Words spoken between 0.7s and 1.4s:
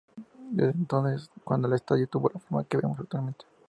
entonces